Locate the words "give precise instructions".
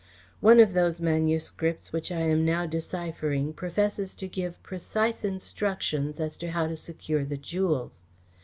4.27-6.19